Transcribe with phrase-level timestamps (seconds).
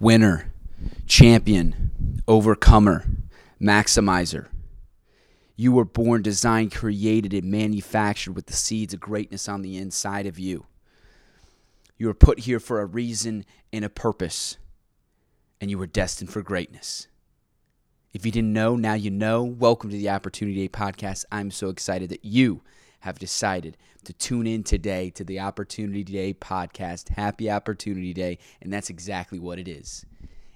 [0.00, 0.52] winner,
[1.06, 3.04] champion, overcomer,
[3.60, 4.46] maximizer.
[5.56, 10.26] You were born, designed, created, and manufactured with the seeds of greatness on the inside
[10.26, 10.66] of you.
[11.96, 14.56] You were put here for a reason and a purpose,
[15.60, 17.08] and you were destined for greatness.
[18.12, 19.42] If you didn't know, now you know.
[19.42, 21.24] Welcome to the Opportunity Day podcast.
[21.32, 22.62] I'm so excited that you
[23.00, 27.10] have decided to tune in today to the Opportunity Day podcast.
[27.10, 30.04] Happy Opportunity Day, and that's exactly what it is.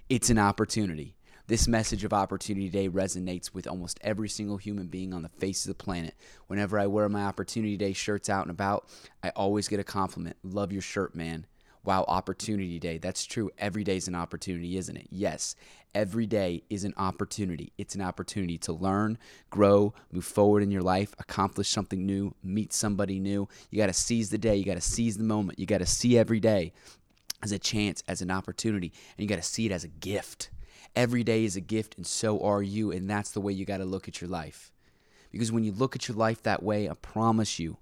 [0.09, 1.17] It's an opportunity.
[1.49, 5.65] This message of Opportunity Day resonates with almost every single human being on the face
[5.65, 6.15] of the planet.
[6.47, 8.89] Whenever I wear my Opportunity Day shirts out and about,
[9.23, 10.37] I always get a compliment.
[10.43, 11.47] Love your shirt, man.
[11.85, 12.99] Wow, opportunity day.
[12.99, 13.51] That's true.
[13.59, 15.09] Every day is an opportunity, isn't it?
[15.11, 15.57] Yes,
[15.95, 17.73] every day is an opportunity.
[17.77, 19.19] It's an opportunity to learn,
[19.51, 23.49] grow, move forward in your life, accomplish something new, meet somebody new.
[23.71, 24.55] You got to seize the day.
[24.55, 25.59] You got to seize the moment.
[25.59, 26.73] You got to see every day
[27.43, 30.51] as a chance, as an opportunity, and you got to see it as a gift.
[30.95, 32.93] Every day is a gift, and so are you.
[32.93, 34.71] And that's the way you got to look at your life.
[35.33, 37.79] Because when you look at your life that way, I promise you,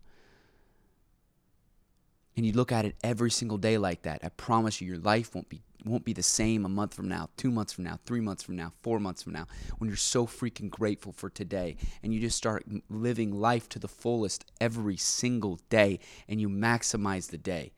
[2.40, 5.34] and you look at it every single day like that, I promise you your life
[5.34, 8.20] won't be won't be the same a month from now, 2 months from now, 3
[8.20, 9.46] months from now, 4 months from now
[9.76, 13.88] when you're so freaking grateful for today and you just start living life to the
[13.88, 17.72] fullest every single day and you maximize the day.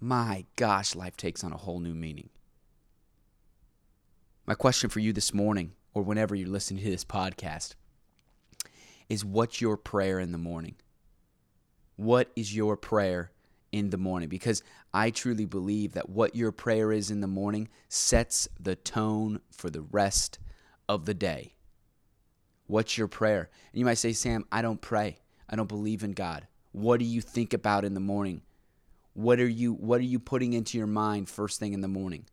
[0.00, 2.28] My gosh, life takes on a whole new meaning.
[4.46, 7.74] My question for you this morning or whenever you're listening to this podcast
[9.08, 10.76] is what's your prayer in the morning?
[11.96, 13.32] What is your prayer
[13.72, 17.68] in the morning because I truly believe that what your prayer is in the morning
[17.88, 20.38] sets the tone for the rest
[20.88, 21.54] of the day.
[22.66, 23.50] What's your prayer?
[23.72, 25.18] And you might say, Sam, I don't pray.
[25.48, 26.46] I don't believe in God.
[26.72, 28.42] What do you think about in the morning?
[29.14, 32.26] What are you what are you putting into your mind first thing in the morning?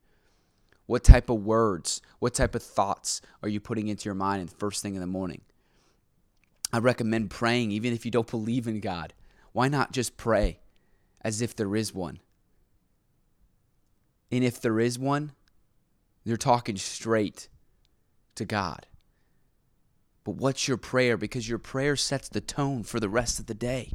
[0.86, 4.83] What type of words, what type of thoughts are you putting into your mind first
[4.83, 5.41] thing in the morning?
[6.72, 9.13] I recommend praying even if you don't believe in God.
[9.51, 10.59] Why not just pray?
[11.25, 12.19] As if there is one.
[14.31, 15.31] And if there is one,
[16.24, 17.50] you're talking straight
[18.36, 18.86] to God.
[20.24, 21.18] But what's your prayer?
[21.18, 23.94] Because your prayer sets the tone for the rest of the day.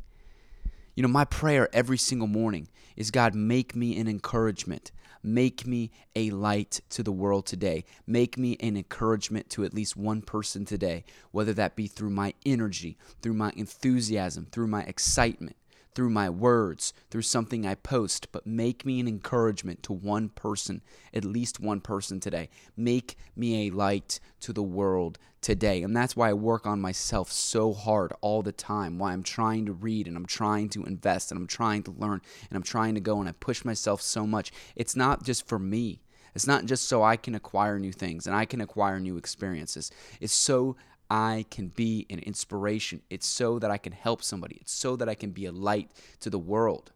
[0.96, 4.90] You know, my prayer every single morning is God, make me an encouragement.
[5.22, 7.84] Make me a light to the world today.
[8.08, 12.34] Make me an encouragement to at least one person today, whether that be through my
[12.44, 15.56] energy, through my enthusiasm, through my excitement
[15.94, 20.82] through my words, through something I post, but make me an encouragement to one person,
[21.12, 22.48] at least one person today.
[22.76, 25.82] Make me a light to the world today.
[25.82, 29.66] And that's why I work on myself so hard all the time, why I'm trying
[29.66, 32.94] to read and I'm trying to invest and I'm trying to learn and I'm trying
[32.94, 34.52] to go and I push myself so much.
[34.76, 36.02] It's not just for me.
[36.34, 39.90] It's not just so I can acquire new things and I can acquire new experiences.
[40.20, 40.76] It's so
[41.10, 43.02] I can be an inspiration.
[43.10, 44.58] It's so that I can help somebody.
[44.60, 45.90] It's so that I can be a light
[46.20, 46.92] to the world.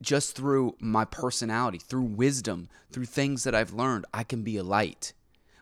[0.00, 4.62] Just through my personality, through wisdom, through things that I've learned, I can be a
[4.62, 5.12] light.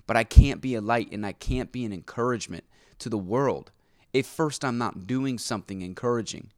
[0.06, 2.64] But I can't be a light and I can't be an encouragement
[2.98, 3.70] to the world
[4.12, 6.50] if first I'm not doing something encouraging.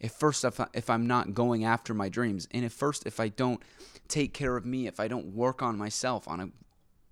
[0.00, 3.20] If first if, I, if I'm not going after my dreams and if first if
[3.20, 3.62] I don't
[4.08, 6.48] take care of me, if I don't work on myself on a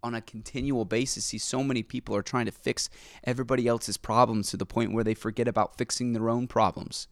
[0.06, 2.88] on a continual basis see so many people are trying to fix
[3.24, 7.08] everybody else's problems to the point where they forget about fixing their own problems.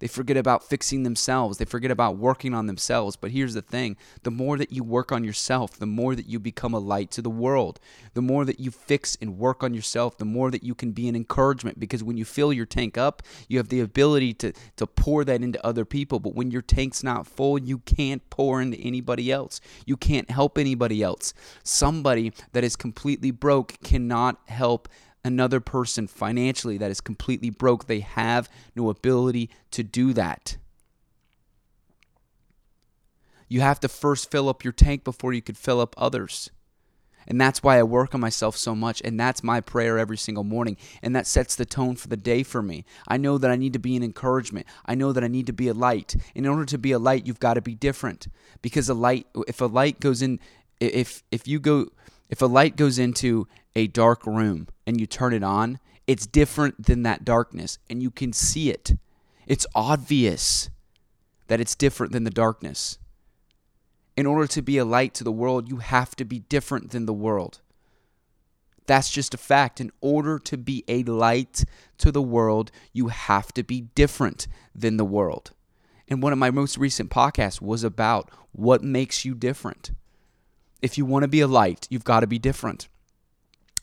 [0.00, 1.58] They forget about fixing themselves.
[1.58, 3.16] They forget about working on themselves.
[3.16, 6.38] But here's the thing the more that you work on yourself, the more that you
[6.38, 7.80] become a light to the world.
[8.14, 11.08] The more that you fix and work on yourself, the more that you can be
[11.08, 11.80] an encouragement.
[11.80, 15.42] Because when you fill your tank up, you have the ability to, to pour that
[15.42, 16.20] into other people.
[16.20, 19.60] But when your tank's not full, you can't pour into anybody else.
[19.86, 21.34] You can't help anybody else.
[21.62, 24.88] Somebody that is completely broke cannot help
[25.24, 27.86] another person financially that is completely broke.
[27.86, 30.56] They have no ability to do that.
[33.48, 36.50] You have to first fill up your tank before you could fill up others.
[37.26, 39.00] And that's why I work on myself so much.
[39.02, 40.76] And that's my prayer every single morning.
[41.02, 42.84] And that sets the tone for the day for me.
[43.08, 44.66] I know that I need to be an encouragement.
[44.84, 46.16] I know that I need to be a light.
[46.34, 48.28] In order to be a light, you've got to be different.
[48.60, 50.38] Because a light, if a light goes in,
[50.80, 51.88] if if you go
[52.28, 53.46] if a light goes into
[53.76, 58.10] a dark room and you turn it on, it's different than that darkness and you
[58.10, 58.92] can see it.
[59.46, 60.70] It's obvious
[61.48, 62.98] that it's different than the darkness.
[64.16, 67.06] In order to be a light to the world, you have to be different than
[67.06, 67.60] the world.
[68.86, 69.80] That's just a fact.
[69.80, 71.64] In order to be a light
[71.98, 75.52] to the world, you have to be different than the world.
[76.06, 79.90] And one of my most recent podcasts was about what makes you different.
[80.82, 82.88] If you want to be a light, you've got to be different.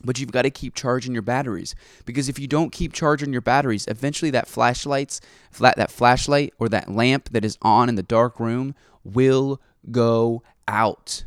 [0.04, 3.42] But you've got to keep charging your batteries because if you don't keep charging your
[3.42, 5.20] batteries, eventually that flashlights,
[5.50, 9.60] flat that flashlight or that lamp that is on in the dark room will
[9.90, 11.24] go out.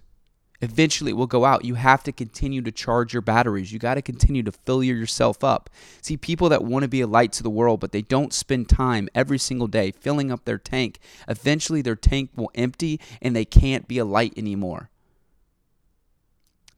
[0.61, 1.65] Eventually it will go out.
[1.65, 3.71] You have to continue to charge your batteries.
[3.71, 5.69] You got to continue to fill yourself up.
[6.01, 8.69] See, people that want to be a light to the world, but they don't spend
[8.69, 13.45] time every single day filling up their tank, eventually their tank will empty and they
[13.45, 14.89] can't be a light anymore.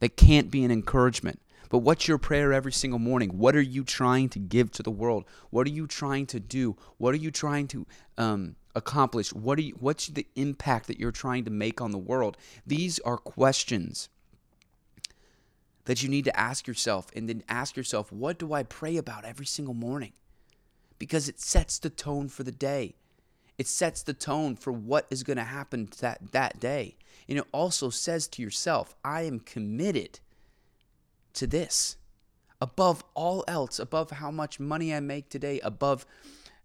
[0.00, 1.40] They can't be an encouragement.
[1.68, 3.38] But what's your prayer every single morning?
[3.38, 5.24] What are you trying to give to the world?
[5.50, 6.76] What are you trying to do?
[6.96, 7.86] What are you trying to
[8.16, 9.32] um, accomplish?
[9.32, 12.36] What are you, what's the impact that you're trying to make on the world?
[12.66, 14.08] These are questions
[15.84, 19.24] that you need to ask yourself and then ask yourself, what do I pray about
[19.24, 20.12] every single morning?
[20.98, 22.94] Because it sets the tone for the day.
[23.56, 26.96] It sets the tone for what is going to happen that, that day.
[27.28, 30.20] And it also says to yourself, I am committed
[31.38, 31.96] to this.
[32.60, 36.04] Above all else, above how much money I make today, above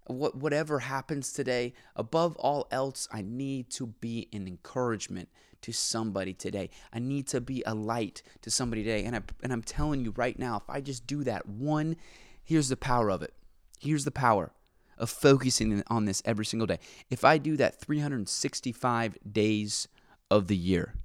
[0.08, 5.30] what whatever happens today, above all else, I need to be an encouragement
[5.62, 6.70] to somebody today.
[6.92, 9.06] I need to be a light to somebody today.
[9.06, 11.96] And I and I'm telling you right now, if I just do that one,
[12.44, 13.34] here's the power of it.
[13.80, 14.52] Here's the power
[14.98, 16.80] of focusing on this every single day.
[17.10, 19.88] If I do that 365 days
[20.30, 20.96] of the year,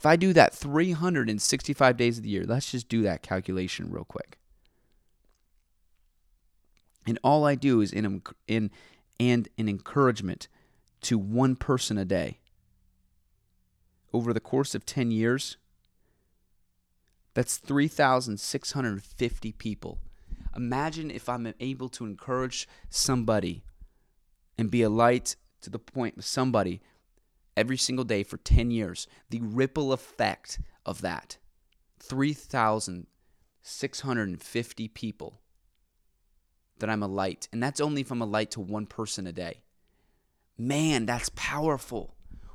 [0.00, 4.04] if I do that 365 days of the year, let's just do that calculation real
[4.04, 4.38] quick.
[7.06, 8.70] And all I do is in, in
[9.18, 10.48] and an encouragement
[11.02, 12.38] to one person a day.
[14.14, 15.58] Over the course of 10 years,
[17.34, 19.98] that's 3,650 people.
[20.56, 23.64] Imagine if I'm able to encourage somebody
[24.56, 26.80] and be a light to the point of somebody
[27.56, 31.38] every single day for 10 years, the ripple effect of that
[31.98, 35.40] 3,650 people
[36.78, 37.48] that I'm a light.
[37.52, 39.60] And that's only if I'm a light to one person a day.
[40.58, 42.14] Man, that's powerful.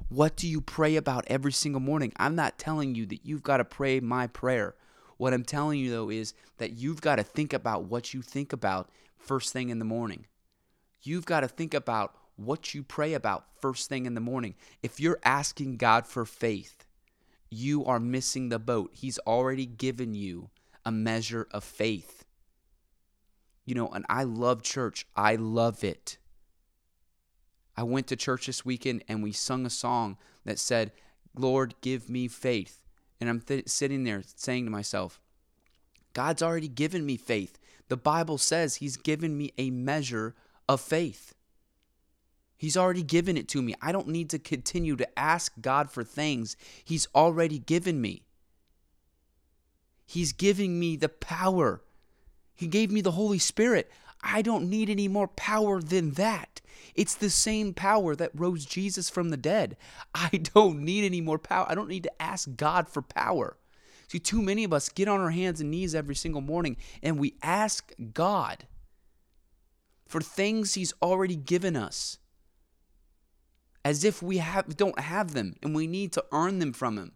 [0.09, 2.13] What do you pray about every single morning?
[2.17, 4.75] I'm not telling you that you've got to pray my prayer.
[5.17, 8.53] What I'm telling you, though, is that you've got to think about what you think
[8.53, 10.25] about first thing in the morning.
[11.01, 14.55] You've got to think about what you pray about first thing in the morning.
[14.83, 16.85] If you're asking God for faith,
[17.49, 18.91] you are missing the boat.
[18.93, 20.49] He's already given you
[20.85, 22.25] a measure of faith.
[23.65, 25.05] You know, and I love church.
[25.15, 26.17] I love it.
[27.77, 30.91] I went to church this weekend and we sung a song that said,
[31.37, 32.81] Lord, give me faith.
[33.19, 35.19] And I'm th- sitting there saying to myself,
[36.13, 37.59] God's already given me faith.
[37.89, 40.35] The Bible says He's given me a measure
[40.67, 41.34] of faith.
[42.57, 43.75] He's already given it to me.
[43.81, 48.23] I don't need to continue to ask God for things He's already given me.
[50.05, 51.81] He's giving me the power.
[52.53, 53.91] He gave me the Holy Spirit.
[54.21, 56.61] I don't need any more power than that.
[56.95, 59.75] It's the same power that rose Jesus from the dead.
[60.15, 61.65] I don't need any more power.
[61.69, 63.57] I don't need to ask God for power.
[64.07, 67.19] See, too many of us get on our hands and knees every single morning and
[67.19, 68.65] we ask God
[70.07, 72.19] for things He's already given us
[73.85, 77.11] as if we have don't have them and we need to earn them from him.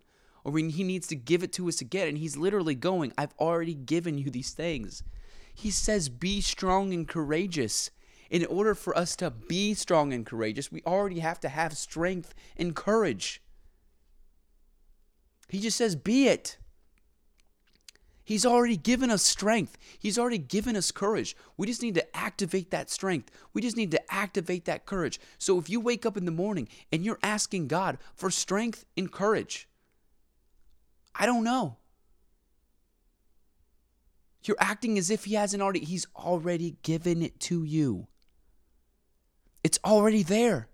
[0.46, 3.74] Or he needs to give it to us again and he's literally going i've already
[3.74, 5.04] given you these things.
[5.54, 7.90] He says be strong and courageous.
[8.30, 12.36] In order for us to be strong and courageous we already have to have strength
[12.56, 13.42] and courage.
[15.50, 16.60] He just says be it
[18.30, 19.76] He's already given us strength.
[19.98, 21.36] He's already given us courage.
[21.58, 23.32] We just need to activate that strength.
[23.56, 25.20] We just need to activate that courage.
[25.40, 29.12] So if you wake up in the morning and you're asking God for strength and
[29.12, 29.68] courage,
[31.16, 31.78] I don't know.
[34.44, 38.06] You're acting as if He hasn't already, He's already given it to you.
[39.64, 40.68] It's already there.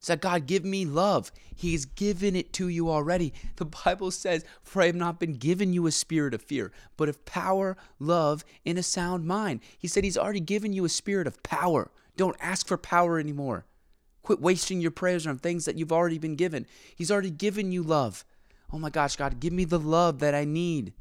[0.00, 1.30] Said, God, give me love.
[1.54, 3.34] He's given it to you already.
[3.56, 7.10] The Bible says, For I have not been given you a spirit of fear, but
[7.10, 9.60] of power, love, and a sound mind.
[9.78, 11.90] He said, He's already given you a spirit of power.
[12.16, 13.66] Don't ask for power anymore.
[14.22, 16.66] Quit wasting your prayers on things that you've already been given.
[16.96, 18.24] He's already given you love.
[18.72, 20.94] Oh my gosh, God, give me the love that I need.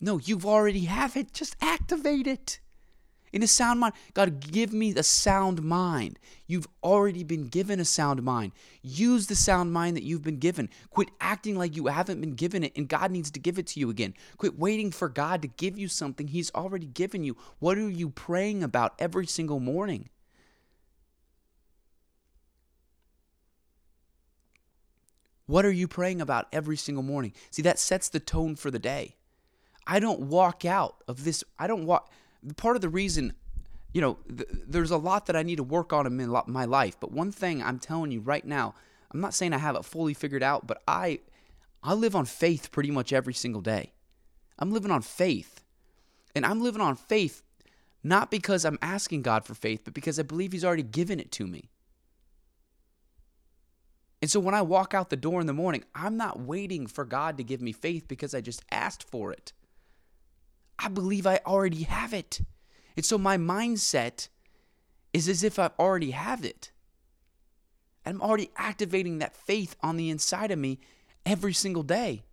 [0.00, 1.32] No, you've already have it.
[1.32, 2.60] Just activate it.
[3.34, 3.94] In a sound mind.
[4.14, 6.20] God, give me a sound mind.
[6.46, 8.52] You've already been given a sound mind.
[8.80, 10.70] Use the sound mind that you've been given.
[10.90, 13.80] Quit acting like you haven't been given it and God needs to give it to
[13.80, 14.14] you again.
[14.36, 17.36] Quit waiting for God to give you something He's already given you.
[17.58, 20.10] What are you praying about every single morning?
[25.46, 27.32] What are you praying about every single morning?
[27.50, 29.16] See, that sets the tone for the day.
[29.88, 31.42] I don't walk out of this.
[31.58, 32.12] I don't walk.
[32.56, 33.34] Part of the reason,
[33.92, 36.96] you know, th- there's a lot that I need to work on in my life.
[37.00, 38.74] But one thing I'm telling you right now,
[39.12, 41.20] I'm not saying I have it fully figured out, but I,
[41.82, 43.92] I live on faith pretty much every single day.
[44.58, 45.64] I'm living on faith,
[46.34, 47.42] and I'm living on faith
[48.04, 51.32] not because I'm asking God for faith, but because I believe He's already given it
[51.32, 51.70] to me.
[54.20, 57.04] And so when I walk out the door in the morning, I'm not waiting for
[57.04, 59.52] God to give me faith because I just asked for it.
[60.78, 62.40] I believe I already have it.
[62.96, 64.28] And so my mindset
[65.12, 66.72] is as if I already have it.
[68.06, 70.78] I'm already activating that faith on the inside of me
[71.24, 72.24] every single day.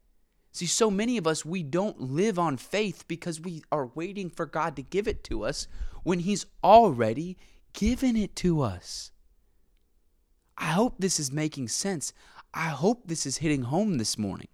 [0.52, 4.46] See, so many of us, we don't live on faith because we are waiting for
[4.46, 5.68] God to give it to us
[6.04, 7.38] when He's already
[7.74, 9.12] given it to us.
[10.58, 12.12] I hope this is making sense.
[12.54, 14.50] I hope this is hitting home this morning.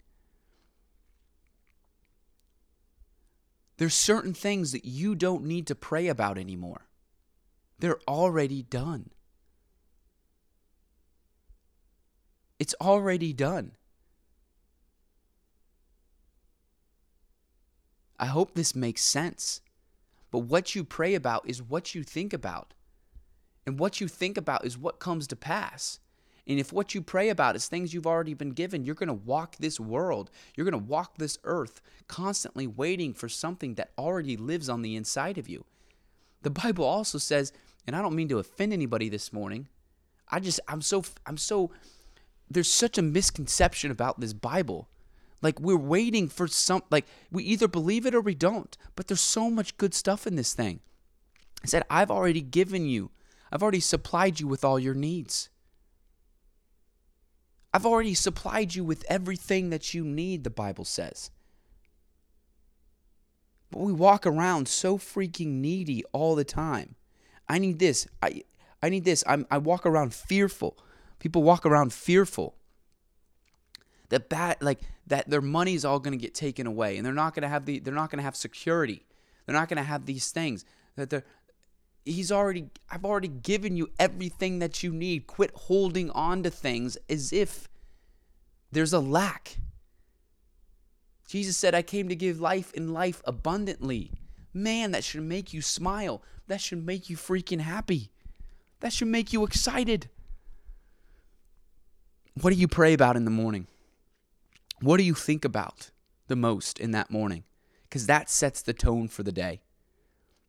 [3.77, 6.87] There's certain things that you don't need to pray about anymore.
[7.79, 9.11] They're already done.
[12.59, 13.73] It's already done.
[18.19, 19.61] I hope this makes sense.
[20.31, 22.73] But what you pray about is what you think about.
[23.65, 25.99] And what you think about is what comes to pass.
[26.47, 29.13] And if what you pray about is things you've already been given, you're going to
[29.13, 30.31] walk this world.
[30.55, 34.95] You're going to walk this earth constantly waiting for something that already lives on the
[34.95, 35.65] inside of you.
[36.43, 37.51] The Bible also says,
[37.85, 39.67] and I don't mean to offend anybody this morning.
[40.29, 41.71] I just I'm so I'm so
[42.49, 44.87] there's such a misconception about this Bible.
[45.41, 48.77] Like we're waiting for some like we either believe it or we don't.
[48.95, 50.79] But there's so much good stuff in this thing.
[51.63, 53.11] It said, I've already given you
[53.51, 55.49] I've already supplied you with all your needs.
[57.73, 61.31] I've already supplied you with everything that you need, the Bible says.
[63.71, 66.95] But we walk around so freaking needy all the time.
[67.49, 68.07] I need this.
[68.21, 68.43] I
[68.81, 69.23] I need this.
[69.27, 70.77] I'm, I walk around fearful.
[71.19, 72.55] People walk around fearful
[74.09, 77.33] that bad like that their money's all going to get taken away and they're not
[77.33, 79.05] going to have the they're not going to have security.
[79.45, 81.25] They're not going to have these things that they're
[82.07, 85.27] he's already I've already given you everything that you need.
[85.27, 87.67] Quit holding on to things as if
[88.71, 89.57] there's a lack.
[91.27, 94.13] Jesus said, I came to give life and life abundantly.
[94.53, 96.21] Man, that should make you smile.
[96.47, 98.11] That should make you freaking happy.
[98.79, 100.09] That should make you excited.
[102.41, 103.67] What do you pray about in the morning?
[104.81, 105.91] What do you think about
[106.27, 107.43] the most in that morning?
[107.83, 109.61] Because that sets the tone for the day.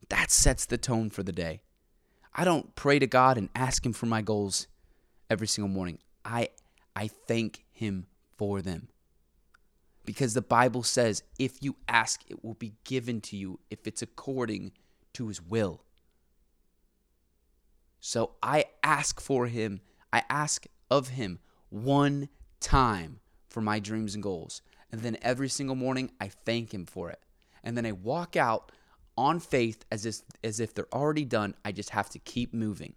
[0.09, 1.61] That sets the tone for the day.
[2.33, 4.67] I don't pray to God and ask Him for my goals
[5.29, 5.99] every single morning.
[6.25, 6.49] I
[6.95, 8.89] I thank Him for them.
[10.05, 14.01] Because the Bible says, if you ask, it will be given to you if it's
[14.01, 14.71] according
[15.13, 15.83] to His will.
[17.99, 21.39] So I ask for Him, I ask of Him
[21.69, 24.61] one time for my dreams and goals.
[24.91, 27.19] And then every single morning, I thank Him for it.
[27.63, 28.71] And then I walk out
[29.19, 31.53] on faith as if as if they're already done.
[31.65, 32.93] I just have to keep moving.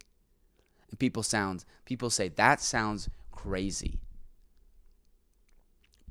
[0.88, 3.98] And people sound people say that sounds crazy.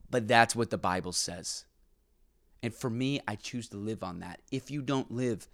[0.10, 1.65] But that's what the Bible says.
[2.62, 4.41] And for me, I choose to live on that.
[4.51, 5.48] If you don't live,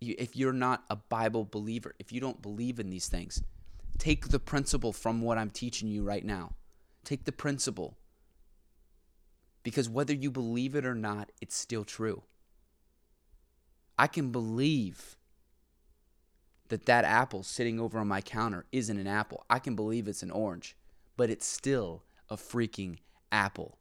[0.00, 3.42] if you're not a Bible believer, if you don't believe in these things,
[3.96, 6.52] take the principle from what I'm teaching you right now.
[7.04, 7.96] Take the principle.
[9.62, 12.22] Because whether you believe it or not, it's still true.
[13.98, 15.16] I can believe
[16.68, 19.44] that that apple sitting over on my counter isn't an apple.
[19.48, 20.76] I can believe it's an orange,
[21.16, 22.98] but it's still a freaking
[23.30, 23.78] apple.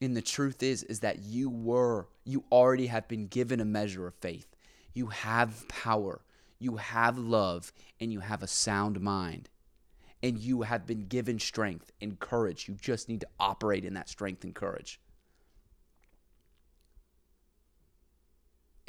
[0.00, 4.06] And the truth is is that you were you already have been given a measure
[4.06, 4.56] of faith.
[4.94, 6.22] You have power,
[6.58, 9.50] you have love, and you have a sound mind.
[10.22, 12.68] And you have been given strength and courage.
[12.68, 15.00] You just need to operate in that strength and courage.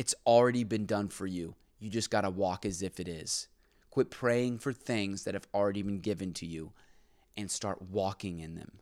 [0.01, 1.53] It's already been done for you.
[1.77, 3.47] You just got to walk as if it is.
[3.91, 6.71] Quit praying for things that have already been given to you
[7.37, 8.79] and start walking in them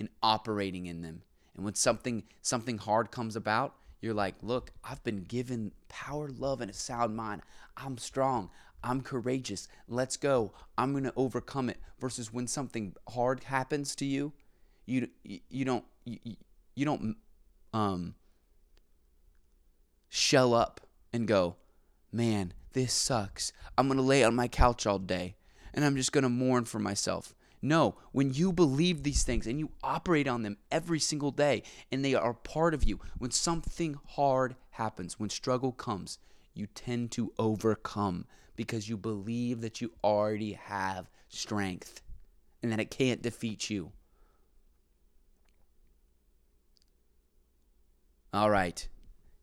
[0.00, 1.22] and operating in them.
[1.54, 6.60] And when something something hard comes about, You're like, look, I've been given power, love,
[6.60, 7.42] and a sound mind.
[7.76, 8.50] I'm strong.
[8.84, 9.68] I'm courageous.
[9.88, 10.52] Let's go.
[10.76, 11.78] I'm going to overcome it.
[11.98, 14.32] Versus when something hard happens to you,
[14.84, 16.36] you you don't you,
[16.74, 17.16] you don't
[17.72, 18.14] um
[20.16, 20.80] shell up
[21.12, 21.56] and go,
[22.10, 23.52] man, this sucks.
[23.76, 25.36] I'm going to lay on my couch all day
[25.74, 27.34] and I'm just going to mourn for myself.
[27.60, 32.04] No, when you believe these things and you operate on them every single day and
[32.04, 36.18] they are part of you, when something hard happens, when struggle comes,
[36.54, 42.00] you tend to overcome because you believe that you already have strength
[42.62, 43.92] and that it can't defeat you.
[48.32, 48.86] All right.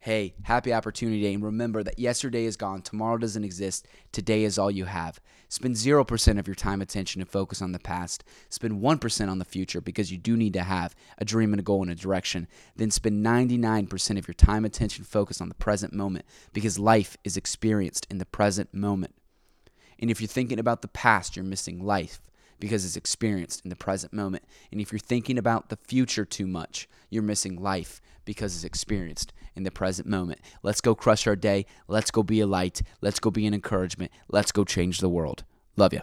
[0.03, 1.33] Hey, happy opportunity day.
[1.33, 5.21] And remember that yesterday is gone, tomorrow doesn't exist, today is all you have.
[5.47, 8.21] Spend 0% of your time, attention, and focus on the past.
[8.49, 11.63] Spend 1% on the future because you do need to have a dream and a
[11.63, 12.49] goal and a direction.
[12.75, 17.37] Then spend 99% of your time, attention, focus on the present moment because life is
[17.37, 19.15] experienced in the present moment.
[19.99, 22.19] And if you're thinking about the past, you're missing life
[22.59, 24.43] because it's experienced in the present moment.
[24.69, 29.31] And if you're thinking about the future too much, you're missing life because it's experienced
[29.55, 30.41] in the present moment.
[30.61, 31.65] Let's go crush our day.
[31.87, 32.81] Let's go be a light.
[33.01, 34.11] Let's go be an encouragement.
[34.29, 35.43] Let's go change the world.
[35.75, 36.01] Love you.